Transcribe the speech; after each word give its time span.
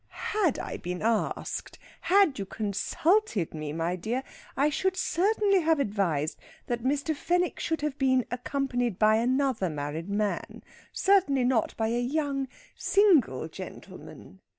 "Had 0.31 0.57
I 0.57 0.77
been 0.77 1.03
asked 1.03 1.77
had 2.09 2.39
you 2.39 2.43
consulted 2.47 3.53
me, 3.53 3.71
my 3.71 3.95
dear 3.95 4.23
I 4.57 4.71
should 4.71 4.97
certainly 4.97 5.59
have 5.59 5.79
advised 5.79 6.39
that 6.65 6.81
Mr. 6.83 7.15
Fenwick 7.15 7.59
should 7.59 7.81
have 7.81 7.99
been 7.99 8.25
accompanied 8.31 8.97
by 8.97 9.17
another 9.17 9.69
married 9.69 10.09
man, 10.09 10.63
certainly 10.91 11.43
not 11.43 11.77
by 11.77 11.89
a 11.89 12.01
young, 12.01 12.47
single 12.75 13.47
gentleman. 13.47 14.39